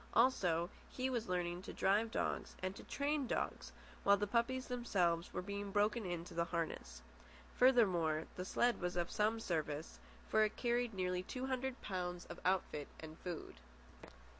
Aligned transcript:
Also, 0.15 0.71
he 0.89 1.11
was 1.11 1.29
learning 1.29 1.61
to 1.61 1.71
drive 1.71 2.09
dogs 2.09 2.55
and 2.63 2.75
to 2.75 2.83
train 2.83 3.27
dogs; 3.27 3.71
while 4.03 4.17
the 4.17 4.25
puppies 4.25 4.65
themselves 4.67 5.31
were 5.31 5.43
being 5.43 5.69
broken 5.69 6.07
in 6.07 6.25
to 6.25 6.33
the 6.33 6.45
harness. 6.45 7.03
Furthermore, 7.55 8.25
the 8.35 8.43
sled 8.43 8.81
was 8.81 8.95
of 8.95 9.11
some 9.11 9.39
service, 9.39 9.99
for 10.27 10.43
it 10.43 10.55
carried 10.55 10.95
nearly 10.95 11.21
two 11.21 11.45
hundred 11.45 11.79
pounds 11.81 12.25
of 12.25 12.39
outfit 12.45 12.87
and 12.99 13.15
food. 13.19 13.57